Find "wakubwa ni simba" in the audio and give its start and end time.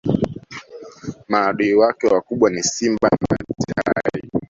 2.07-3.09